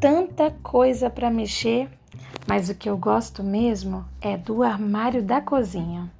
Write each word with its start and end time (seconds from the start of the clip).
tanta 0.00 0.50
coisa 0.62 1.10
para 1.10 1.30
mexer, 1.30 1.86
mas 2.46 2.70
o 2.70 2.74
que 2.74 2.88
eu 2.88 2.96
gosto 2.96 3.42
mesmo 3.44 4.02
é 4.18 4.34
do 4.34 4.62
armário 4.62 5.22
da 5.22 5.42
cozinha. 5.42 6.10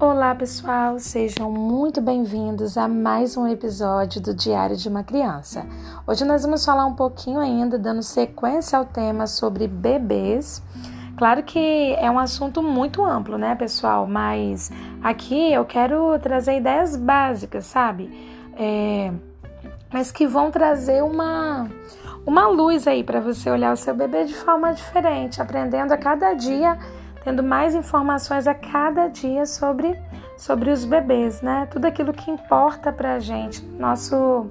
Olá, 0.00 0.34
pessoal, 0.34 0.98
sejam 0.98 1.52
muito 1.52 2.00
bem-vindos 2.00 2.78
a 2.78 2.88
mais 2.88 3.36
um 3.36 3.46
episódio 3.46 4.22
do 4.22 4.32
Diário 4.32 4.74
de 4.74 4.88
uma 4.88 5.04
Criança. 5.04 5.66
Hoje 6.06 6.24
nós 6.24 6.42
vamos 6.42 6.64
falar 6.64 6.86
um 6.86 6.94
pouquinho 6.94 7.40
ainda, 7.40 7.78
dando 7.78 8.02
sequência 8.02 8.78
ao 8.78 8.86
tema 8.86 9.26
sobre 9.26 9.68
bebês. 9.68 10.62
Claro 11.18 11.42
que 11.42 11.94
é 11.98 12.10
um 12.10 12.18
assunto 12.18 12.62
muito 12.62 13.04
amplo, 13.04 13.36
né, 13.36 13.54
pessoal? 13.54 14.06
Mas 14.06 14.72
aqui 15.02 15.52
eu 15.52 15.66
quero 15.66 16.18
trazer 16.20 16.56
ideias 16.56 16.96
básicas, 16.96 17.66
sabe? 17.66 18.08
É, 18.56 19.12
mas 19.92 20.10
que 20.10 20.26
vão 20.26 20.50
trazer 20.50 21.02
uma 21.02 21.68
uma 22.28 22.46
luz 22.46 22.86
aí 22.86 23.02
para 23.02 23.20
você 23.20 23.50
olhar 23.50 23.72
o 23.72 23.76
seu 23.76 23.94
bebê 23.94 24.26
de 24.26 24.34
forma 24.34 24.74
diferente, 24.74 25.40
aprendendo 25.40 25.92
a 25.92 25.96
cada 25.96 26.34
dia, 26.34 26.78
tendo 27.24 27.42
mais 27.42 27.74
informações 27.74 28.46
a 28.46 28.52
cada 28.52 29.08
dia 29.08 29.46
sobre, 29.46 29.98
sobre 30.36 30.70
os 30.70 30.84
bebês, 30.84 31.40
né? 31.40 31.66
Tudo 31.70 31.86
aquilo 31.86 32.12
que 32.12 32.30
importa 32.30 32.92
para 32.92 33.14
a 33.14 33.18
gente, 33.18 33.64
nosso, 33.64 34.46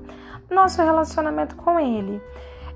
nosso 0.50 0.82
relacionamento 0.82 1.56
com 1.56 1.80
ele. 1.80 2.20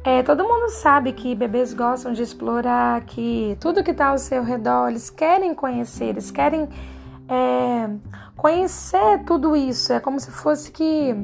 É, 0.03 0.21
todo 0.21 0.43
mundo 0.43 0.69
sabe 0.69 1.13
que 1.13 1.33
bebês 1.33 1.73
gostam 1.73 2.13
de 2.13 2.21
explorar, 2.21 3.01
que 3.01 3.57
tudo 3.59 3.83
que 3.83 3.89
está 3.89 4.09
ao 4.09 4.19
seu 4.19 4.43
redor, 4.43 4.89
eles 4.89 5.09
querem 5.09 5.55
conhecer, 5.55 6.09
eles 6.09 6.29
querem 6.29 6.69
é, 7.27 7.89
conhecer 8.37 9.23
tudo 9.25 9.55
isso. 9.55 9.93
É 9.93 9.99
como 9.99 10.19
se 10.19 10.29
fosse 10.29 10.71
que 10.71 11.15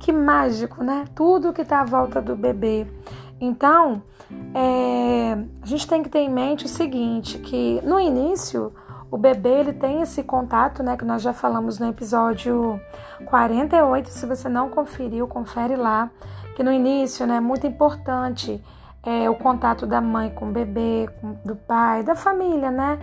que 0.00 0.12
mágico, 0.12 0.82
né? 0.82 1.04
Tudo 1.14 1.52
que 1.52 1.62
está 1.62 1.82
à 1.82 1.84
volta 1.84 2.20
do 2.20 2.34
bebê. 2.34 2.86
Então, 3.40 4.02
é, 4.54 5.32
a 5.62 5.66
gente 5.66 5.86
tem 5.86 6.02
que 6.02 6.08
ter 6.08 6.20
em 6.20 6.30
mente 6.30 6.64
o 6.64 6.68
seguinte, 6.68 7.38
que 7.38 7.80
no 7.84 8.00
início 8.00 8.72
o 9.10 9.16
bebê 9.16 9.60
ele 9.60 9.72
tem 9.72 10.02
esse 10.02 10.22
contato, 10.22 10.82
né, 10.82 10.96
que 10.96 11.04
nós 11.04 11.20
já 11.20 11.32
falamos 11.32 11.78
no 11.78 11.88
episódio 11.88 12.80
48, 13.26 14.08
se 14.08 14.24
você 14.24 14.48
não 14.48 14.68
conferiu, 14.68 15.26
confere 15.26 15.74
lá, 15.74 16.10
que 16.54 16.62
no 16.62 16.72
início, 16.72 17.26
né, 17.26 17.36
é 17.36 17.40
muito 17.40 17.66
importante 17.66 18.62
é, 19.02 19.28
o 19.28 19.34
contato 19.34 19.86
da 19.86 20.00
mãe 20.00 20.30
com 20.30 20.48
o 20.50 20.52
bebê, 20.52 21.08
com, 21.20 21.34
do 21.44 21.56
pai, 21.56 22.02
da 22.02 22.14
família, 22.14 22.70
né? 22.70 22.98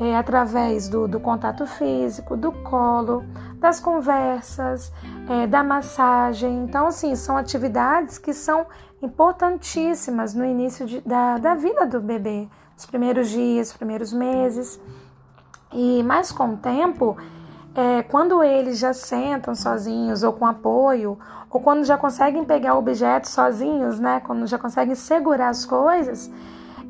É, 0.00 0.16
através 0.16 0.88
do, 0.88 1.08
do, 1.08 1.18
contato 1.18 1.66
físico, 1.66 2.36
do 2.36 2.52
colo, 2.52 3.24
das 3.58 3.80
conversas, 3.80 4.92
é, 5.28 5.46
da 5.46 5.62
massagem. 5.62 6.64
Então, 6.64 6.86
assim, 6.86 7.14
são 7.16 7.36
atividades 7.36 8.18
que 8.18 8.32
são 8.32 8.66
importantíssimas 9.02 10.34
no 10.34 10.44
início 10.44 10.86
de, 10.86 11.00
da, 11.00 11.38
da 11.38 11.54
vida 11.54 11.86
do 11.86 12.00
bebê, 12.00 12.48
os 12.76 12.84
primeiros 12.86 13.30
dias, 13.30 13.70
os 13.70 13.76
primeiros 13.76 14.12
meses. 14.12 14.80
E 15.72 16.02
mais 16.02 16.30
com 16.30 16.54
o 16.54 16.56
tempo, 16.56 17.16
é, 17.74 18.02
quando 18.02 18.42
eles 18.42 18.78
já 18.78 18.92
sentam 18.92 19.54
sozinhos 19.54 20.22
ou 20.22 20.32
com 20.32 20.46
apoio, 20.46 21.18
ou 21.50 21.60
quando 21.60 21.84
já 21.84 21.96
conseguem 21.96 22.44
pegar 22.44 22.74
objetos 22.74 23.30
sozinhos, 23.30 23.98
né? 23.98 24.20
Quando 24.20 24.46
já 24.46 24.58
conseguem 24.58 24.94
segurar 24.94 25.48
as 25.48 25.64
coisas, 25.64 26.30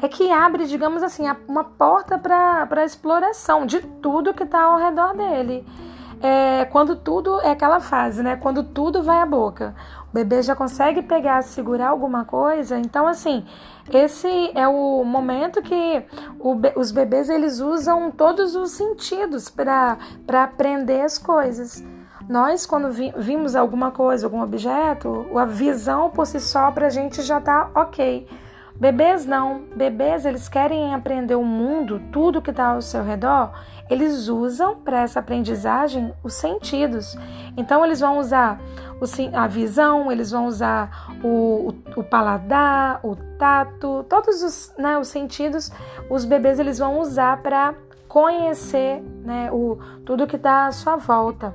é 0.00 0.08
que 0.08 0.30
abre, 0.30 0.66
digamos 0.66 1.02
assim, 1.02 1.24
uma 1.48 1.64
porta 1.64 2.18
para 2.18 2.68
a 2.70 2.84
exploração 2.84 3.66
de 3.66 3.80
tudo 3.80 4.34
que 4.34 4.42
está 4.42 4.62
ao 4.62 4.78
redor 4.78 5.14
dele. 5.14 5.66
É, 6.22 6.64
quando 6.66 6.96
tudo 6.96 7.40
é 7.42 7.50
aquela 7.50 7.78
fase, 7.78 8.22
né? 8.22 8.36
Quando 8.36 8.62
tudo 8.62 9.02
vai 9.02 9.18
à 9.18 9.26
boca. 9.26 9.74
O 10.10 10.14
bebê 10.14 10.42
já 10.42 10.56
consegue 10.56 11.02
pegar, 11.02 11.42
segurar 11.42 11.88
alguma 11.88 12.24
coisa. 12.24 12.78
Então, 12.78 13.06
assim, 13.06 13.44
esse 13.92 14.50
é 14.54 14.66
o 14.66 15.04
momento 15.04 15.60
que 15.60 16.02
o, 16.38 16.56
os 16.78 16.90
bebês 16.90 17.28
eles 17.28 17.60
usam 17.60 18.10
todos 18.10 18.56
os 18.56 18.70
sentidos 18.70 19.50
para 19.50 19.98
aprender 20.42 21.02
as 21.02 21.18
coisas. 21.18 21.84
Nós, 22.28 22.66
quando 22.66 22.90
vi, 22.90 23.12
vimos 23.16 23.54
alguma 23.54 23.90
coisa, 23.90 24.26
algum 24.26 24.42
objeto, 24.42 25.26
a 25.36 25.44
visão 25.44 26.10
por 26.10 26.26
si 26.26 26.40
só 26.40 26.70
para 26.72 26.86
a 26.86 26.90
gente 26.90 27.22
já 27.22 27.40
tá 27.40 27.70
ok. 27.74 28.26
Bebês 28.78 29.24
não, 29.24 29.62
bebês 29.74 30.26
eles 30.26 30.50
querem 30.50 30.94
aprender 30.94 31.34
o 31.34 31.44
mundo, 31.44 32.00
tudo 32.12 32.42
que 32.42 32.50
está 32.50 32.72
ao 32.72 32.82
seu 32.82 33.02
redor, 33.02 33.50
eles 33.88 34.28
usam 34.28 34.76
para 34.76 35.00
essa 35.00 35.20
aprendizagem 35.20 36.12
os 36.22 36.34
sentidos. 36.34 37.16
Então 37.56 37.82
eles 37.82 38.00
vão 38.00 38.18
usar 38.18 38.60
a 39.32 39.46
visão, 39.46 40.12
eles 40.12 40.30
vão 40.30 40.46
usar 40.46 41.10
o, 41.24 41.72
o, 41.96 42.00
o 42.00 42.04
paladar, 42.04 43.00
o 43.02 43.16
tato, 43.38 44.04
todos 44.10 44.42
os, 44.42 44.74
né, 44.76 44.98
os 44.98 45.08
sentidos, 45.08 45.72
os 46.10 46.26
bebês 46.26 46.58
eles 46.58 46.78
vão 46.78 47.00
usar 47.00 47.42
para 47.42 47.74
conhecer 48.06 49.02
né, 49.24 49.50
o, 49.52 49.78
tudo 50.04 50.26
que 50.26 50.36
está 50.36 50.66
à 50.66 50.72
sua 50.72 50.96
volta. 50.96 51.54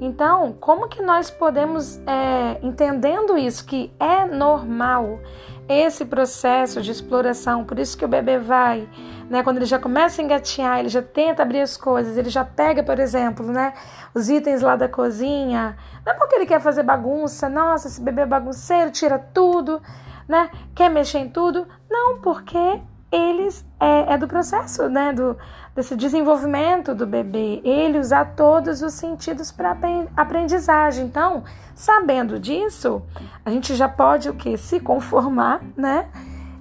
Então, 0.00 0.52
como 0.60 0.88
que 0.88 1.00
nós 1.00 1.30
podemos, 1.30 1.98
é, 2.06 2.58
entendendo 2.62 3.38
isso, 3.38 3.64
que 3.64 3.92
é 3.98 4.26
normal, 4.26 5.20
esse 5.68 6.04
processo 6.04 6.80
de 6.80 6.90
exploração, 6.92 7.64
por 7.64 7.78
isso 7.78 7.96
que 7.96 8.04
o 8.04 8.08
bebê 8.08 8.38
vai, 8.38 8.88
né, 9.28 9.42
quando 9.42 9.56
ele 9.56 9.66
já 9.66 9.78
começa 9.78 10.20
a 10.20 10.24
engatinhar, 10.24 10.78
ele 10.78 10.88
já 10.88 11.02
tenta 11.02 11.42
abrir 11.42 11.60
as 11.60 11.76
coisas, 11.76 12.16
ele 12.16 12.30
já 12.30 12.44
pega, 12.44 12.82
por 12.82 12.98
exemplo, 12.98 13.46
né, 13.46 13.72
os 14.14 14.28
itens 14.28 14.62
lá 14.62 14.76
da 14.76 14.88
cozinha, 14.88 15.76
não 16.04 16.12
é 16.12 16.16
porque 16.16 16.36
ele 16.36 16.46
quer 16.46 16.60
fazer 16.60 16.84
bagunça, 16.84 17.48
nossa, 17.48 17.88
esse 17.88 18.00
bebê 18.00 18.22
é 18.22 18.26
bagunceiro, 18.26 18.92
tira 18.92 19.18
tudo, 19.18 19.82
né, 20.28 20.50
quer 20.74 20.88
mexer 20.88 21.18
em 21.18 21.28
tudo, 21.28 21.66
não, 21.90 22.20
porque 22.20 22.80
eles 23.10 23.64
é, 23.78 24.14
é 24.14 24.18
do 24.18 24.26
processo, 24.26 24.88
né, 24.88 25.12
do, 25.12 25.36
desse 25.74 25.96
desenvolvimento 25.96 26.94
do 26.94 27.06
bebê, 27.06 27.60
ele 27.64 27.98
usar 27.98 28.34
todos 28.36 28.82
os 28.82 28.94
sentidos 28.94 29.52
para 29.52 29.76
aprendizagem. 30.16 31.06
Então, 31.06 31.44
sabendo 31.74 32.38
disso, 32.38 33.02
a 33.44 33.50
gente 33.50 33.74
já 33.74 33.88
pode 33.88 34.28
o 34.28 34.34
que 34.34 34.56
se 34.56 34.80
conformar, 34.80 35.60
né, 35.76 36.08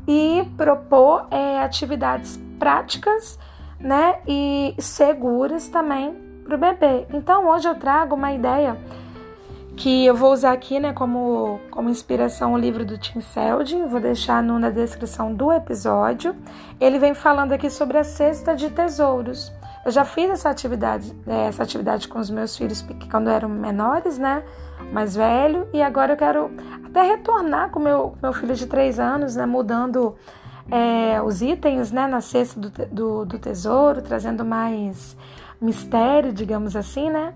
e 0.08 0.48
propor 0.56 1.28
é, 1.32 1.62
atividades 1.62 2.40
práticas, 2.60 3.40
né, 3.80 4.20
e 4.28 4.76
seguras 4.78 5.68
também 5.68 6.14
para 6.44 6.56
o 6.56 6.60
bebê. 6.60 7.08
Então, 7.12 7.48
hoje 7.48 7.68
eu 7.68 7.76
trago 7.76 8.16
uma 8.16 8.32
ideia 8.32 8.78
que 9.76 10.06
eu 10.06 10.16
vou 10.16 10.32
usar 10.32 10.54
aqui 10.54 10.80
né, 10.80 10.94
como, 10.94 11.60
como 11.70 11.90
inspiração 11.90 12.54
o 12.54 12.58
livro 12.58 12.86
do 12.86 12.98
Tim 12.98 13.20
Seldin, 13.20 13.88
vou 13.88 14.00
deixar 14.00 14.42
no, 14.42 14.58
na 14.58 14.70
descrição 14.70 15.34
do 15.34 15.52
episódio. 15.52 16.36
Ele 16.80 16.98
vem 16.98 17.14
falando 17.14 17.52
aqui 17.52 17.70
sobre 17.70 17.98
a 17.98 18.04
cesta 18.04 18.56
de 18.56 18.70
tesouros. 18.70 19.52
Eu 19.86 19.92
já 19.92 20.06
fiz 20.06 20.30
essa 20.30 20.50
atividade, 20.50 21.14
é, 21.28 21.48
essa 21.48 21.62
atividade 21.62 22.08
com 22.08 22.20
os 22.20 22.30
meus 22.30 22.58
filhos 22.58 22.84
quando 23.12 23.30
eram 23.30 23.50
menores, 23.50 24.18
né? 24.18 24.44
Mais 24.92 25.16
velho, 25.16 25.68
e 25.74 25.82
agora 25.82 26.14
eu 26.14 26.18
quero 26.18 26.52
até 26.84 27.04
retornar 27.04 27.70
com 27.70 27.80
meu, 27.80 28.18
meu 28.22 28.34
filho 28.34 28.56
de 28.56 28.66
três 28.66 29.00
anos, 29.00 29.36
né? 29.36 29.46
Mudando 29.46 30.16
é, 30.72 31.22
os 31.22 31.42
itens 31.42 31.92
né, 31.92 32.08
na 32.08 32.22
cesta 32.22 32.60
do, 32.60 32.70
do, 32.70 33.26
do 33.26 33.40
tesouro, 33.40 34.02
trazendo 34.02 34.44
mais 34.44 35.16
mistério, 35.62 36.34
digamos 36.34 36.76
assim, 36.76 37.10
né? 37.10 37.34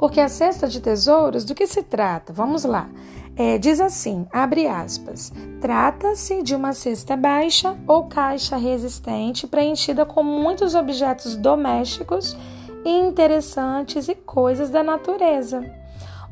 Porque 0.00 0.18
a 0.18 0.30
cesta 0.30 0.66
de 0.66 0.80
tesouros, 0.80 1.44
do 1.44 1.54
que 1.54 1.66
se 1.66 1.82
trata? 1.82 2.32
Vamos 2.32 2.64
lá. 2.64 2.88
É, 3.36 3.58
diz 3.58 3.82
assim, 3.82 4.26
abre 4.32 4.66
aspas, 4.66 5.30
trata-se 5.60 6.42
de 6.42 6.54
uma 6.54 6.72
cesta 6.72 7.16
baixa 7.18 7.76
ou 7.86 8.04
caixa 8.04 8.56
resistente 8.56 9.46
preenchida 9.46 10.06
com 10.06 10.22
muitos 10.22 10.74
objetos 10.74 11.36
domésticos 11.36 12.34
interessantes 12.82 14.08
e 14.08 14.14
coisas 14.14 14.70
da 14.70 14.82
natureza. 14.82 15.62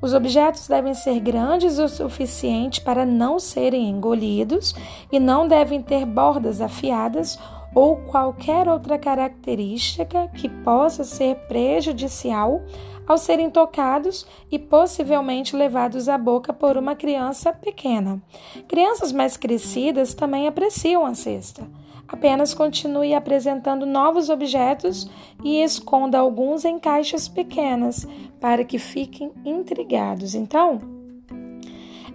Os 0.00 0.14
objetos 0.14 0.66
devem 0.66 0.94
ser 0.94 1.20
grandes 1.20 1.78
o 1.78 1.88
suficiente 1.88 2.80
para 2.80 3.04
não 3.04 3.38
serem 3.38 3.90
engolidos 3.90 4.74
e 5.12 5.20
não 5.20 5.46
devem 5.46 5.82
ter 5.82 6.06
bordas 6.06 6.62
afiadas 6.62 7.38
ou 7.74 7.96
qualquer 7.96 8.66
outra 8.66 8.98
característica 8.98 10.28
que 10.28 10.48
possa 10.48 11.04
ser 11.04 11.36
prejudicial 11.48 12.62
ao 13.08 13.16
serem 13.16 13.50
tocados 13.50 14.26
e 14.52 14.58
possivelmente 14.58 15.56
levados 15.56 16.10
à 16.10 16.18
boca 16.18 16.52
por 16.52 16.76
uma 16.76 16.94
criança 16.94 17.50
pequena. 17.54 18.22
Crianças 18.68 19.10
mais 19.10 19.38
crescidas 19.38 20.12
também 20.12 20.46
apreciam 20.46 21.06
a 21.06 21.14
cesta. 21.14 21.66
Apenas 22.06 22.52
continue 22.52 23.14
apresentando 23.14 23.86
novos 23.86 24.28
objetos 24.28 25.10
e 25.42 25.62
esconda 25.62 26.18
alguns 26.18 26.64
em 26.64 26.78
caixas 26.78 27.28
pequenas 27.28 28.06
para 28.38 28.64
que 28.64 28.78
fiquem 28.78 29.32
intrigados. 29.44 30.34
Então, 30.34 30.80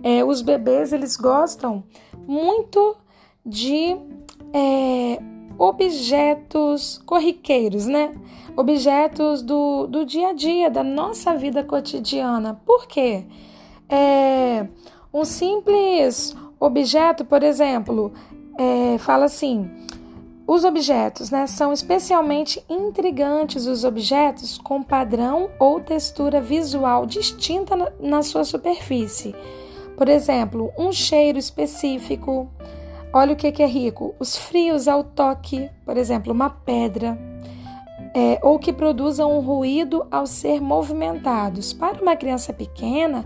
é, 0.03 0.23
os 0.23 0.41
bebês 0.41 0.93
eles 0.93 1.17
gostam 1.17 1.83
muito 2.27 2.95
de 3.45 3.97
é, 4.53 5.19
objetos 5.57 7.01
corriqueiros, 7.05 7.85
né? 7.85 8.13
Objetos 8.55 9.41
do, 9.41 9.87
do 9.87 10.05
dia 10.05 10.29
a 10.29 10.33
dia, 10.33 10.69
da 10.69 10.83
nossa 10.83 11.35
vida 11.35 11.63
cotidiana. 11.63 12.59
Por 12.65 12.87
quê? 12.87 13.25
É, 13.89 14.67
um 15.13 15.25
simples 15.25 16.35
objeto, 16.59 17.25
por 17.25 17.43
exemplo, 17.43 18.13
é, 18.57 18.97
fala 18.97 19.25
assim: 19.25 19.69
os 20.45 20.65
objetos, 20.65 21.31
né, 21.31 21.47
são 21.47 21.71
especialmente 21.71 22.63
intrigantes 22.69 23.65
os 23.65 23.85
objetos 23.85 24.57
com 24.57 24.83
padrão 24.83 25.49
ou 25.57 25.79
textura 25.79 26.41
visual 26.41 27.05
distinta 27.05 27.75
na, 27.75 27.91
na 27.99 28.23
sua 28.23 28.43
superfície. 28.43 29.33
Por 29.95 30.09
exemplo, 30.09 30.71
um 30.77 30.91
cheiro 30.91 31.37
específico. 31.37 32.49
Olha 33.13 33.33
o 33.33 33.35
que, 33.35 33.51
que 33.51 33.61
é 33.61 33.67
rico: 33.67 34.15
os 34.19 34.35
frios 34.35 34.87
ao 34.87 35.03
toque, 35.03 35.69
por 35.85 35.95
exemplo, 35.97 36.33
uma 36.33 36.49
pedra. 36.49 37.17
É, 38.15 38.39
ou 38.43 38.59
que 38.59 38.71
produzam 38.71 39.35
um 39.35 39.39
ruído 39.39 40.05
ao 40.11 40.27
ser 40.27 40.61
movimentados. 40.61 41.73
Para 41.73 41.99
uma 41.99 42.15
criança 42.15 42.53
pequena, 42.53 43.25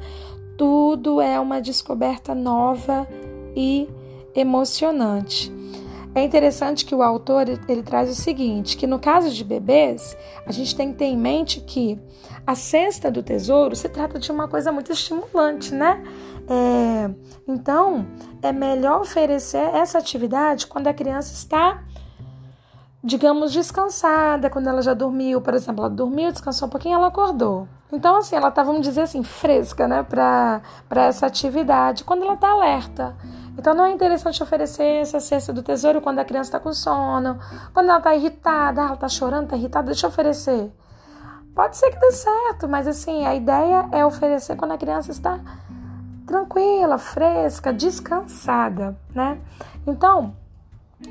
tudo 0.58 1.20
é 1.20 1.38
uma 1.40 1.60
descoberta 1.60 2.34
nova 2.34 3.06
e 3.54 3.90
emocionante. 4.34 5.52
É 6.18 6.24
interessante 6.24 6.84
que 6.84 6.96
o 6.96 7.04
autor 7.04 7.48
ele 7.48 7.84
traz 7.84 8.10
o 8.10 8.16
seguinte, 8.16 8.76
que 8.76 8.88
no 8.88 8.98
caso 8.98 9.30
de 9.30 9.44
bebês, 9.44 10.18
a 10.48 10.52
gente 10.52 10.76
tem 10.76 10.92
que 10.92 10.98
ter 10.98 11.06
em 11.06 11.16
mente 11.16 11.62
que 11.62 12.02
a 12.46 12.56
cesta 12.56 13.12
do 13.12 13.22
tesouro 13.22 13.76
se 13.76 13.88
trata 13.88 14.18
de 14.18 14.32
uma 14.32 14.48
coisa 14.48 14.72
muito 14.72 14.92
estimulante, 14.92 15.72
né? 15.76 16.04
É, 16.50 17.12
então, 17.48 18.08
é 18.42 18.52
melhor 18.52 19.02
oferecer 19.02 19.62
essa 19.76 20.00
atividade 20.00 20.66
quando 20.66 20.88
a 20.88 20.94
criança 20.94 21.36
está, 21.36 21.84
digamos, 23.04 23.54
descansada, 23.54 24.50
quando 24.50 24.70
ela 24.70 24.82
já 24.82 24.96
dormiu, 24.96 25.40
por 25.40 25.54
exemplo, 25.54 25.86
ela 25.86 25.94
dormiu, 25.94 26.32
descansou 26.32 26.68
um 26.68 26.72
pouquinho, 26.72 26.96
ela 26.96 27.10
acordou. 27.10 27.68
Então, 27.92 28.16
assim, 28.16 28.36
ela 28.36 28.48
está, 28.48 28.64
vamos 28.64 28.82
dizer 28.82 29.02
assim, 29.02 29.22
fresca, 29.22 29.88
né, 29.88 30.02
para 30.02 30.64
essa 30.96 31.28
atividade, 31.28 32.04
quando 32.04 32.24
ela 32.24 32.34
está 32.34 32.50
alerta. 32.50 33.16
Então 33.58 33.74
não 33.74 33.86
é 33.86 33.92
interessante 33.92 34.42
oferecer 34.44 35.02
essa 35.02 35.20
cesta 35.20 35.52
do 35.52 35.64
tesouro 35.64 36.00
quando 36.00 36.20
a 36.20 36.26
criança 36.26 36.50
está 36.50 36.60
com 36.60 36.72
sono, 36.74 37.40
quando 37.74 37.90
ela 37.90 37.98
está 37.98 38.16
irritada, 38.16 38.82
ela 38.82 38.94
está 38.94 39.10
chorando, 39.10 39.46
está 39.46 39.58
irritada, 39.58 39.88
deixa 39.88 40.06
eu 40.06 40.10
oferecer. 40.10 40.72
Pode 41.56 41.76
ser 41.76 41.90
que 41.90 42.00
dê 42.00 42.12
certo, 42.12 42.68
mas 42.68 42.88
assim, 42.88 43.26
a 43.26 43.34
ideia 43.34 43.90
é 43.92 44.06
oferecer 44.06 44.56
quando 44.56 44.74
a 44.74 44.78
criança 44.78 45.12
está 45.12 45.40
tranquila, 46.28 47.00
fresca, 47.00 47.74
descansada, 47.74 48.96
né? 49.16 49.40
Então, 49.88 50.36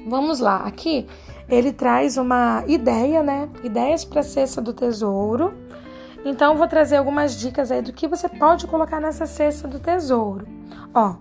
vamos 0.06 0.38
lá. 0.38 0.58
Aqui 0.58 1.08
ele 1.49 1.72
traz 1.72 2.16
uma 2.16 2.62
ideia, 2.69 3.25
né? 3.25 3.49
Ideias 3.64 4.04
para 4.04 4.20
a 4.20 4.22
cesta 4.22 4.60
do 4.60 4.72
tesouro. 4.72 5.52
Então, 6.25 6.56
vou 6.56 6.69
trazer 6.69 6.96
algumas 6.96 7.34
dicas 7.34 7.72
aí 7.72 7.82
do 7.82 7.92
que 7.92 8.06
você 8.06 8.28
pode 8.28 8.66
colocar 8.66 9.00
nessa 9.00 9.26
cesta 9.26 9.66
do 9.66 9.81
tesouro. 9.81 10.46
Ó, 10.94 11.16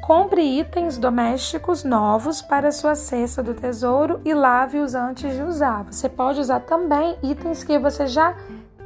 Compre 0.00 0.40
itens 0.40 0.98
domésticos 0.98 1.82
novos 1.82 2.40
para 2.40 2.70
sua 2.70 2.94
cesta 2.94 3.42
do 3.42 3.54
tesouro 3.54 4.20
e 4.24 4.32
lave-os 4.32 4.94
antes 4.94 5.34
de 5.34 5.42
usar. 5.42 5.84
Você 5.84 6.08
pode 6.08 6.40
usar 6.40 6.60
também 6.60 7.16
itens 7.22 7.64
que 7.64 7.78
você 7.78 8.06
já 8.06 8.36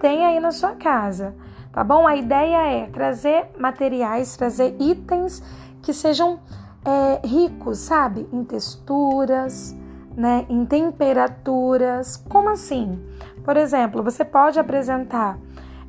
tem 0.01 0.25
aí 0.25 0.41
na 0.41 0.51
sua 0.51 0.71
casa, 0.73 1.35
tá 1.73 1.85
bom? 1.85 2.07
A 2.07 2.17
ideia 2.17 2.67
é 2.67 2.87
trazer 2.87 3.51
materiais, 3.59 4.35
trazer 4.35 4.75
itens 4.81 5.43
que 5.83 5.93
sejam 5.93 6.41
é, 6.85 7.27
ricos, 7.27 7.79
sabe? 7.79 8.27
Em 8.33 8.43
texturas, 8.43 9.77
né? 10.17 10.47
Em 10.49 10.65
temperaturas. 10.65 12.17
Como 12.17 12.49
assim? 12.49 12.99
Por 13.45 13.59
exemplo, 13.59 14.03
você 14.03 14.25
pode 14.25 14.59
apresentar 14.59 15.39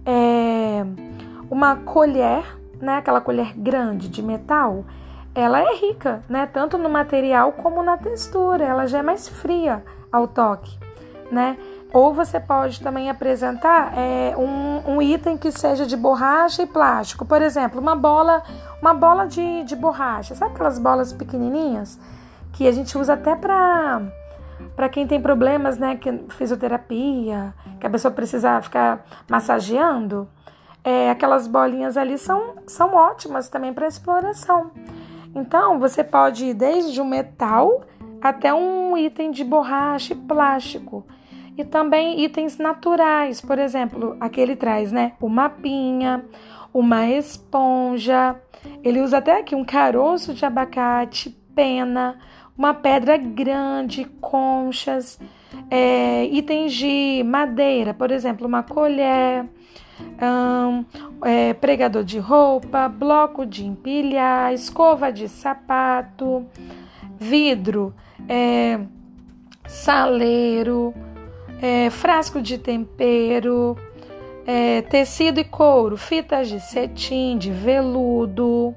é, 0.06 0.86
uma 1.50 1.78
colher, 1.78 2.44
né? 2.82 2.98
Aquela 2.98 3.22
colher 3.22 3.58
grande 3.58 4.10
de 4.10 4.22
metal 4.22 4.84
ela 5.34 5.60
é 5.60 5.76
rica, 5.76 6.24
né? 6.28 6.46
Tanto 6.46 6.78
no 6.78 6.90
material 6.90 7.54
como 7.54 7.82
na 7.82 7.98
textura. 7.98 8.66
Ela 8.66 8.88
já 8.88 9.00
é 9.00 9.02
mais 9.02 9.28
fria 9.28 9.84
ao 10.12 10.28
toque, 10.28 10.78
né? 11.32 11.58
Ou 11.94 12.14
você 12.14 12.40
pode 12.40 12.82
também 12.82 13.10
apresentar 13.10 13.98
é, 13.98 14.34
um, 14.38 14.96
um, 14.96 15.02
item 15.02 15.38
que 15.38 15.52
seja 15.52 15.86
de 15.86 15.98
borracha 15.98 16.64
e 16.64 16.66
plástico. 16.66 17.26
Por 17.26 17.42
exemplo, 17.42 17.82
uma 17.82 17.96
bola, 17.96 18.44
uma 18.82 18.94
bola 18.94 19.26
de, 19.28 19.64
de 19.64 19.76
borracha. 19.76 20.34
Sabe 20.34 20.54
aquelas 20.54 20.80
bolas 20.80 21.12
pequenininhas 21.12 22.00
que 22.54 22.68
a 22.68 22.72
gente 22.72 22.98
usa 22.98 23.14
até 23.14 23.36
para 23.36 24.02
para 24.76 24.88
quem 24.88 25.08
tem 25.08 25.20
problemas, 25.20 25.78
né, 25.78 25.96
que 25.96 26.12
fisioterapia, 26.30 27.54
que 27.80 27.86
a 27.86 27.90
pessoa 27.90 28.12
precisa 28.12 28.62
ficar 28.62 29.04
massageando. 29.28 30.30
É, 30.84 31.10
aquelas 31.10 31.48
bolinhas 31.48 31.98
ali 31.98 32.18
são, 32.18 32.56
são 32.68 32.94
ótimas 32.94 33.50
também 33.50 33.74
para 33.74 33.88
exploração. 33.88 34.72
Então, 35.34 35.80
você 35.80 36.04
pode 36.04 36.46
ir 36.46 36.54
desde 36.54 37.00
um 37.02 37.06
metal 37.06 37.84
até 38.22 38.54
um 38.54 38.98
item 38.98 39.32
de 39.32 39.44
borracha 39.44 40.14
e 40.14 40.16
plástico. 40.16 41.06
E 41.58 41.66
também 41.66 42.24
itens 42.24 42.58
naturais, 42.58 43.42
por 43.42 43.60
exemplo, 43.60 44.16
aqui 44.20 44.40
ele 44.40 44.56
traz, 44.56 44.92
né? 44.92 45.14
Uma 45.20 45.50
pinha, 45.50 46.24
uma 46.74 47.08
esponja. 47.08 48.40
Ele 48.84 49.02
usa 49.02 49.18
até 49.18 49.40
aqui 49.40 49.56
um 49.56 49.66
caroço 49.66 50.34
de 50.34 50.46
abacate, 50.46 51.30
pena, 51.54 52.18
uma 52.58 52.74
pedra 52.74 53.18
grande, 53.18 54.06
conchas, 54.22 55.20
é, 55.70 56.26
itens 56.26 56.74
de 56.74 57.24
madeira, 57.26 57.94
por 57.94 58.12
exemplo, 58.12 58.48
uma 58.48 58.64
colher, 58.64 59.46
é, 61.24 61.54
pregador 61.54 62.04
de 62.04 62.20
roupa, 62.20 62.88
bloco 62.88 63.46
de 63.46 63.66
empilhar, 63.66 64.54
escova 64.54 65.12
de 65.12 65.28
sapato, 65.28 66.46
vidro, 67.18 67.94
é, 68.28 68.80
saleiro, 69.68 70.94
é, 71.62 71.90
frasco 71.90 72.42
de 72.42 72.58
tempero, 72.58 73.78
é, 74.46 74.82
tecido 74.84 75.40
e 75.40 75.44
couro, 75.44 75.98
fitas 75.98 76.50
de 76.50 76.60
cetim, 76.60 77.38
de 77.38 77.52
veludo, 77.52 78.76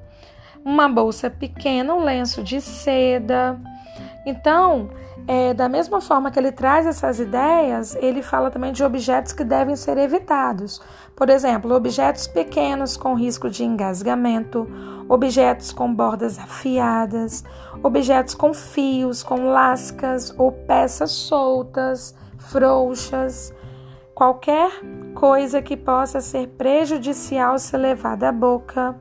uma 0.65 0.89
bolsa 0.89 1.29
pequena, 1.31 1.95
um 1.95 2.03
lenço 2.03 2.43
de 2.43 2.61
seda. 2.61 3.59
Então, 4.27 4.89
é, 5.27 5.53
da 5.53 5.69
mesma 5.69 6.01
forma 6.01 6.31
que 6.31 6.39
ele 6.39 6.53
traz 6.53 6.87
essas 6.87 7.19
ideias, 7.19 7.95
ele 7.97 8.23
fala 8.23 8.51
também 8.51 8.73
de 8.73 8.83
objetos 8.83 9.33
que 9.33 9.45
devem 9.45 9.77
ser 9.77 9.99
evitados. 9.99 10.81
Por 11.15 11.31
exemplo, 11.31 11.75
objetos 11.75 12.27
pequenos 12.27 12.97
com 12.97 13.15
risco 13.15 13.49
de 13.49 13.65
engasgamento, 13.65 14.67
objetos 15.09 15.73
com 15.73 15.93
bordas 15.95 16.39
afiadas, 16.39 17.45
objetos 17.83 18.35
com 18.35 18.53
fios, 18.53 19.23
com 19.23 19.51
lascas 19.51 20.35
ou 20.39 20.51
peças 20.51 21.11
soltas, 21.11 22.15
frouxas, 22.39 23.55
qualquer 24.15 24.71
coisa 25.15 25.63
que 25.63 25.77
possa 25.77 26.21
ser 26.21 26.49
prejudicial 26.49 27.59
se 27.59 27.77
levada 27.77 28.29
à 28.29 28.33
boca, 28.33 28.95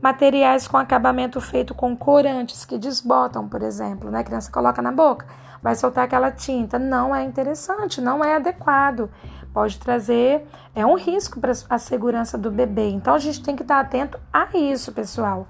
materiais 0.00 0.66
com 0.66 0.76
acabamento 0.76 1.40
feito 1.40 1.74
com 1.74 1.96
corantes 1.96 2.64
que 2.64 2.78
desbotam, 2.78 3.48
por 3.48 3.62
exemplo, 3.62 4.10
né? 4.10 4.20
A 4.20 4.24
criança 4.24 4.50
coloca 4.50 4.80
na 4.80 4.92
boca 4.92 5.26
vai 5.62 5.74
soltar 5.74 6.04
aquela 6.04 6.30
tinta. 6.30 6.78
Não 6.78 7.14
é 7.14 7.22
interessante, 7.22 8.00
não 8.00 8.24
é 8.24 8.36
adequado. 8.36 9.10
Pode 9.52 9.78
trazer, 9.78 10.46
é 10.74 10.86
um 10.86 10.96
risco 10.96 11.40
para 11.40 11.52
a 11.68 11.78
segurança 11.78 12.38
do 12.38 12.50
bebê. 12.50 12.88
Então 12.88 13.14
a 13.14 13.18
gente 13.18 13.42
tem 13.42 13.56
que 13.56 13.62
estar 13.62 13.80
atento 13.80 14.18
a 14.32 14.48
isso, 14.56 14.92
pessoal. 14.92 15.48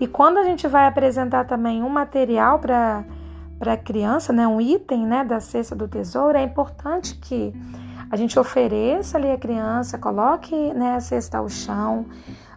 E 0.00 0.06
quando 0.06 0.38
a 0.38 0.44
gente 0.44 0.66
vai 0.66 0.86
apresentar 0.86 1.44
também 1.44 1.82
um 1.82 1.88
material 1.88 2.58
para 2.58 3.04
para 3.58 3.74
a 3.74 3.76
criança, 3.76 4.32
né, 4.32 4.44
um 4.44 4.60
item, 4.60 5.06
né, 5.06 5.22
da 5.22 5.38
cesta 5.38 5.76
do 5.76 5.86
tesouro, 5.86 6.36
é 6.36 6.42
importante 6.42 7.14
que 7.14 7.54
a 8.10 8.16
gente 8.16 8.36
ofereça 8.36 9.16
ali 9.16 9.30
a 9.30 9.38
criança, 9.38 9.96
coloque, 9.98 10.74
né, 10.74 10.96
a 10.96 11.00
cesta 11.00 11.38
ao 11.38 11.48
chão. 11.48 12.06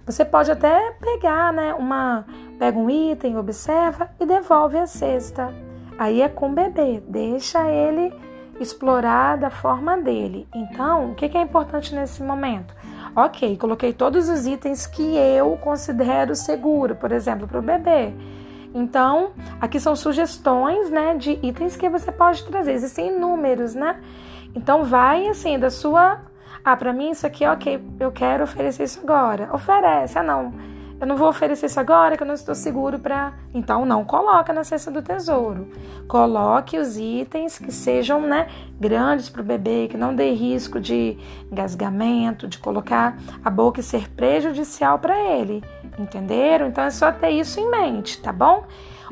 Você 0.05 0.23
pode 0.23 0.51
até 0.51 0.91
pegar, 0.99 1.51
né, 1.51 1.73
uma 1.73 2.25
pega 2.59 2.77
um 2.77 2.89
item, 2.89 3.37
observa 3.37 4.09
e 4.19 4.25
devolve 4.25 4.77
a 4.77 4.85
cesta. 4.85 5.53
Aí 5.97 6.21
é 6.21 6.29
com 6.29 6.49
o 6.49 6.53
bebê, 6.53 7.01
deixa 7.07 7.69
ele 7.69 8.13
explorar 8.59 9.37
da 9.37 9.49
forma 9.49 9.97
dele. 9.97 10.47
Então, 10.53 11.11
o 11.11 11.15
que 11.15 11.37
é 11.37 11.41
importante 11.41 11.93
nesse 11.93 12.21
momento? 12.21 12.73
Ok, 13.15 13.57
coloquei 13.57 13.93
todos 13.93 14.29
os 14.29 14.45
itens 14.45 14.85
que 14.85 15.15
eu 15.15 15.57
considero 15.57 16.35
seguro, 16.35 16.95
por 16.95 17.11
exemplo, 17.11 17.47
para 17.47 17.59
o 17.59 17.61
bebê. 17.61 18.13
Então, 18.73 19.31
aqui 19.59 19.79
são 19.79 19.95
sugestões, 19.95 20.89
né, 20.89 21.15
de 21.15 21.39
itens 21.41 21.77
que 21.77 21.87
você 21.87 22.11
pode 22.11 22.43
trazer. 22.45 22.73
Existem 22.73 23.07
inúmeros, 23.07 23.73
né? 23.73 24.01
Então, 24.53 24.83
vai 24.83 25.27
assim 25.29 25.57
da 25.57 25.69
sua, 25.69 26.19
ah, 26.65 26.75
para 26.75 26.91
mim 26.91 27.11
isso 27.11 27.27
aqui, 27.27 27.45
ok, 27.45 27.79
eu 27.99 28.11
quero 28.11 28.43
oferecer 28.43 28.85
isso 28.85 28.99
agora. 29.03 29.49
Oferece, 29.53 30.17
ah 30.17 30.23
não, 30.23 30.51
eu 30.99 31.05
não 31.05 31.17
vou 31.17 31.27
oferecer 31.27 31.65
isso 31.65 31.79
agora 31.79 32.15
que 32.15 32.23
eu 32.23 32.27
não 32.27 32.33
estou 32.33 32.55
seguro 32.55 32.97
para. 32.97 33.33
Então 33.53 33.85
não 33.85 34.03
coloca 34.05 34.51
na 34.51 34.63
cesta 34.63 34.89
do 34.89 35.01
tesouro. 35.01 35.69
Coloque 36.07 36.77
os 36.77 36.97
itens 36.97 37.59
que 37.59 37.71
sejam, 37.71 38.21
né, 38.21 38.47
grandes 38.79 39.29
para 39.29 39.41
o 39.41 39.45
bebê, 39.45 39.87
que 39.89 39.97
não 39.97 40.15
dê 40.15 40.31
risco 40.31 40.79
de 40.79 41.17
engasgamento, 41.51 42.47
de 42.47 42.57
colocar 42.57 43.17
a 43.43 43.49
boca 43.49 43.79
e 43.79 43.83
ser 43.83 44.09
prejudicial 44.09 44.97
para 44.97 45.19
ele. 45.19 45.63
Entenderam? 45.97 46.67
Então 46.67 46.83
é 46.83 46.89
só 46.89 47.11
ter 47.11 47.29
isso 47.29 47.59
em 47.59 47.69
mente, 47.69 48.21
tá 48.21 48.33
bom? 48.33 48.65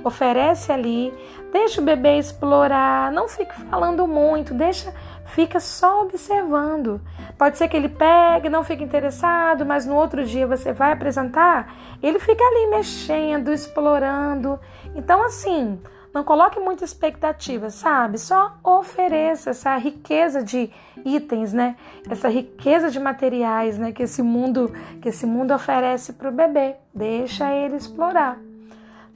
Oferece 0.04 0.72
ali, 0.72 1.14
deixa 1.52 1.80
o 1.80 1.84
bebê 1.84 2.18
explorar, 2.18 3.12
não 3.12 3.28
fique 3.28 3.54
falando 3.70 4.06
muito, 4.08 4.54
deixa 4.54 4.94
fica 5.34 5.60
só 5.60 6.04
observando. 6.04 7.02
Pode 7.38 7.58
ser 7.58 7.68
que 7.68 7.76
ele 7.76 7.90
pegue, 7.90 8.50
não 8.50 8.64
fique 8.64 8.84
interessado, 8.84 9.66
mas 9.66 9.86
no 9.86 9.96
outro 9.96 10.24
dia 10.24 10.46
você 10.46 10.72
vai 10.72 10.92
apresentar, 10.92 11.74
ele 12.02 12.20
fica 12.20 12.44
ali 12.44 12.68
mexendo, 12.68 13.52
explorando. 13.52 14.60
Então, 14.96 15.24
assim, 15.24 15.82
não 16.14 16.24
coloque 16.24 16.60
muita 16.60 16.86
expectativa, 16.86 17.70
sabe? 17.70 18.18
Só 18.18 18.54
ofereça 18.64 19.50
essa 19.50 19.76
riqueza 19.78 20.44
de 20.44 20.70
itens, 21.04 21.54
né? 21.54 21.76
Essa 22.10 22.30
riqueza 22.30 22.90
de 22.90 23.00
materiais, 23.00 23.78
né? 23.78 23.92
Que 23.92 24.04
esse 24.04 24.22
mundo, 24.22 24.72
que 25.02 25.10
esse 25.10 25.26
mundo 25.26 25.54
oferece 25.54 26.14
para 26.14 26.30
o 26.30 26.32
bebê. 26.32 26.76
Deixa 26.94 27.52
ele 27.52 27.76
explorar, 27.76 28.38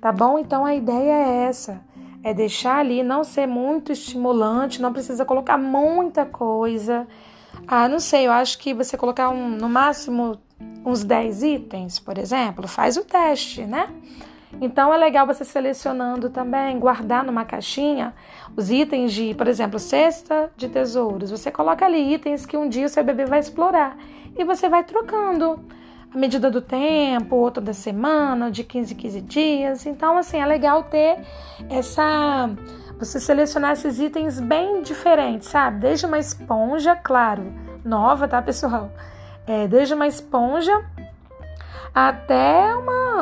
tá 0.01 0.11
bom? 0.11 0.39
Então 0.39 0.65
a 0.65 0.73
ideia 0.73 1.11
é 1.11 1.47
essa 1.47 1.85
é 2.23 2.33
deixar 2.33 2.79
ali, 2.79 3.03
não 3.03 3.23
ser 3.23 3.47
muito 3.47 3.91
estimulante, 3.91 4.81
não 4.81 4.91
precisa 4.91 5.23
colocar 5.23 5.57
muita 5.57 6.25
coisa. 6.25 7.07
Ah, 7.65 7.87
não 7.87 7.99
sei, 7.99 8.27
eu 8.27 8.31
acho 8.31 8.57
que 8.57 8.73
você 8.73 8.97
colocar 8.97 9.29
um, 9.29 9.49
no 9.49 9.69
máximo 9.69 10.37
uns 10.85 11.03
10 11.03 11.43
itens, 11.43 11.99
por 11.99 12.17
exemplo, 12.17 12.67
faz 12.67 12.97
o 12.97 13.03
teste, 13.05 13.65
né? 13.65 13.89
Então 14.61 14.93
é 14.93 14.97
legal 14.97 15.27
você 15.27 15.43
selecionando 15.43 16.29
também, 16.29 16.79
guardar 16.79 17.23
numa 17.23 17.43
caixinha 17.43 18.13
os 18.55 18.71
itens 18.71 19.13
de, 19.13 19.33
por 19.33 19.47
exemplo, 19.47 19.77
cesta 19.77 20.49
de 20.55 20.69
tesouros. 20.69 21.29
Você 21.31 21.51
coloca 21.51 21.85
ali 21.85 22.13
itens 22.13 22.45
que 22.45 22.55
um 22.55 22.69
dia 22.69 22.85
o 22.85 22.89
seu 22.89 23.03
bebê 23.03 23.25
vai 23.25 23.39
explorar 23.39 23.97
e 24.37 24.43
você 24.43 24.69
vai 24.69 24.83
trocando 24.83 25.59
à 26.13 26.17
medida 26.17 26.49
do 26.49 26.61
tempo, 26.61 27.35
ou 27.35 27.51
toda 27.51 27.73
semana, 27.73 28.49
de 28.49 28.63
15 28.63 28.93
em 28.93 28.97
15 28.97 29.21
dias. 29.21 29.85
Então, 29.85 30.17
assim, 30.17 30.37
é 30.37 30.45
legal 30.45 30.83
ter 30.83 31.19
essa. 31.69 32.49
Você 32.97 33.19
selecionar 33.19 33.73
esses 33.73 33.99
itens 33.99 34.39
bem 34.39 34.81
diferentes, 34.81 35.49
sabe? 35.49 35.81
Desde 35.81 36.07
uma 36.07 36.17
esponja, 36.17 36.95
claro, 36.95 37.53
nova, 37.85 38.27
tá, 38.27 38.41
pessoal? 38.41 38.91
É, 39.45 39.67
desde 39.67 39.93
uma 39.93 40.07
esponja 40.07 40.83
até 41.93 42.75
uma, 42.75 43.16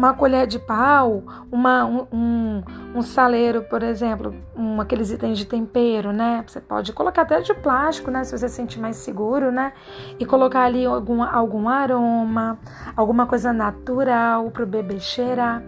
uma 0.00 0.14
colher 0.14 0.46
de 0.46 0.58
pau, 0.58 1.22
uma, 1.52 1.84
um, 1.84 2.62
um, 2.94 3.02
saleiro, 3.02 3.62
por 3.64 3.82
exemplo, 3.82 4.34
um, 4.56 4.80
aqueles 4.80 5.10
itens 5.10 5.36
de 5.36 5.44
tempero, 5.44 6.10
né? 6.10 6.42
Você 6.46 6.58
pode 6.58 6.90
colocar 6.94 7.22
até 7.22 7.38
de 7.42 7.52
plástico, 7.52 8.10
né? 8.10 8.24
Se 8.24 8.36
você 8.36 8.48
se 8.48 8.54
sentir 8.54 8.80
mais 8.80 8.96
seguro, 8.96 9.52
né? 9.52 9.74
E 10.18 10.24
colocar 10.24 10.62
ali 10.62 10.86
algum, 10.86 11.22
algum 11.22 11.68
aroma, 11.68 12.58
alguma 12.96 13.26
coisa 13.26 13.52
natural 13.52 14.50
para 14.50 14.62
o 14.62 14.66
bebê 14.66 14.98
cheirar. 14.98 15.62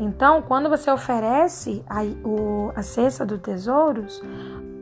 Então, 0.00 0.42
quando 0.42 0.68
você 0.68 0.90
oferece 0.90 1.84
a, 1.88 2.02
o, 2.02 2.72
a 2.74 2.82
cesta 2.82 3.24
do 3.24 3.38
tesouros, 3.38 4.20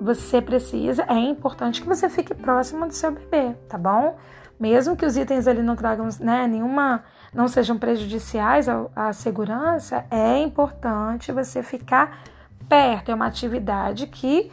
você 0.05 0.41
precisa, 0.41 1.05
é 1.09 1.19
importante 1.19 1.81
que 1.81 1.89
você 1.89 2.09
fique 2.09 2.35
próximo 2.35 2.87
do 2.87 2.93
seu 2.93 3.11
bebê, 3.11 3.55
tá 3.69 3.79
bom? 3.79 4.17
mesmo 4.59 4.97
que 4.97 5.05
os 5.05 5.17
itens 5.17 5.47
ali 5.47 5.63
não 5.63 5.77
tragam 5.77 6.09
né, 6.21 6.47
nenhuma, 6.47 7.05
não 7.33 7.49
sejam 7.49 7.79
prejudiciais 7.79 8.69
à, 8.69 8.87
à 8.95 9.13
segurança, 9.13 10.05
é 10.11 10.39
importante 10.39 11.33
você 11.33 11.63
ficar 11.63 12.23
perto. 12.69 13.11
É 13.11 13.15
uma 13.15 13.27
atividade 13.27 14.07
que 14.07 14.51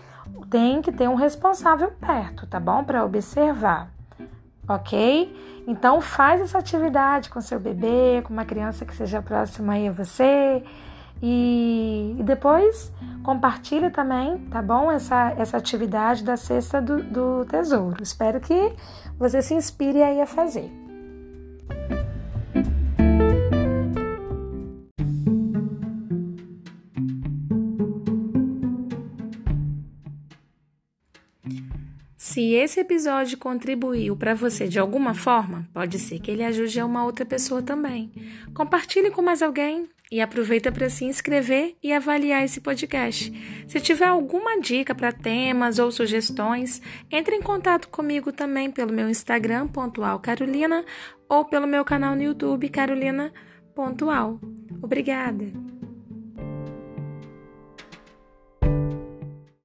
tem 0.50 0.82
que 0.82 0.92
ter 0.92 1.08
um 1.08 1.16
responsável 1.16 1.92
perto, 1.92 2.48
tá 2.48 2.60
bom? 2.60 2.84
Para 2.84 3.06
observar, 3.06 3.90
ok? 4.68 5.64
Então 5.68 6.02
faz 6.02 6.42
essa 6.42 6.58
atividade 6.58 7.30
com 7.30 7.40
seu 7.40 7.60
bebê, 7.60 8.22
com 8.24 8.34
uma 8.34 8.46
criança 8.46 8.86
que 8.86 8.96
seja 8.96 9.22
próxima 9.22 9.74
aí 9.74 9.88
a 9.88 9.92
você. 9.92 10.64
E, 11.22 12.16
e 12.20 12.24
depois 12.24 12.92
compartilhe 13.24 13.90
também, 13.90 14.38
tá 14.50 14.62
bom? 14.62 14.92
Essa, 14.92 15.34
essa 15.38 15.58
atividade 15.58 16.24
da 16.24 16.38
cesta 16.38 16.82
do, 16.82 17.04
do 17.04 17.46
tesouro. 17.46 18.02
Espero 18.02 18.40
que 18.40 18.74
você 19.18 19.42
se 19.42 19.54
inspire 19.54 20.02
aí 20.02 20.22
a 20.22 20.26
fazer. 20.26 20.72
Se 32.18 32.54
esse 32.54 32.80
episódio 32.80 33.38
contribuiu 33.38 34.16
para 34.16 34.34
você 34.34 34.66
de 34.68 34.80
alguma 34.80 35.14
forma, 35.14 35.68
pode 35.74 36.00
ser 36.00 36.18
que 36.20 36.32
ele 36.32 36.46
ajude 36.46 36.80
a 36.80 36.86
uma 36.86 37.04
outra 37.04 37.26
pessoa 37.26 37.62
também. 37.62 38.10
Compartilhe 38.54 39.12
com 39.12 39.22
mais 39.22 39.42
alguém 39.42 39.90
e 40.12 40.20
aproveita 40.20 40.72
para 40.72 40.90
se 40.90 41.06
inscrever 41.06 41.76
e 41.82 41.94
avaliar 41.94 42.44
esse 42.44 42.60
podcast. 42.60 43.32
Se 43.68 43.80
tiver 43.80 44.08
alguma 44.08 44.60
dica 44.60 44.94
para 44.94 45.14
temas 45.14 45.80
ou 45.80 45.90
sugestões, 45.92 46.82
entre 47.10 47.36
em 47.36 47.42
contato 47.42 47.88
comigo 47.88 48.34
também 48.34 48.70
pelo 48.70 48.92
meu 48.92 49.10
Instagram, 49.10 49.68
pontual 49.68 50.20
Carolina, 50.20 50.84
ou 51.30 51.46
pelo 51.46 51.66
meu 51.66 51.86
canal 51.86 52.16
no 52.16 52.24
YouTube, 52.24 52.68
Carolina. 52.68 53.32
Obrigada! 54.82 55.71